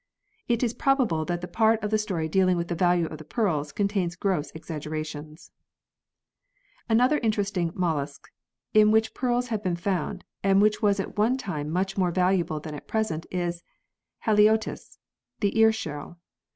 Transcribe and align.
It 0.47 0.63
is 0.63 0.73
probable 0.73 1.25
that 1.25 1.41
the 1.41 1.47
part 1.47 1.79
of 1.83 1.91
the 1.91 1.99
story 1.99 2.27
dealing 2.27 2.57
with 2.57 2.69
the 2.69 2.73
value 2.73 3.05
of 3.05 3.19
the 3.19 3.23
pearls 3.23 3.71
contains 3.71 4.15
gross 4.15 4.49
exaggerations! 4.55 5.51
Another 6.89 7.19
interesting 7.19 7.69
mollusc 7.75 8.27
in 8.73 8.89
which 8.89 9.13
pearls 9.13 9.49
have 9.49 9.61
been 9.61 9.75
found, 9.75 10.23
and 10.43 10.59
which 10.59 10.81
was 10.81 10.99
at 10.99 11.17
one 11.19 11.37
time 11.37 11.69
much 11.69 11.99
more 11.99 12.09
valuable 12.09 12.59
than 12.59 12.73
at 12.73 12.87
present, 12.87 13.27
is 13.29 13.61
Haliotis 14.25 14.97
the 15.39 15.55
Ear 15.59 15.71
Shell. 15.71 16.17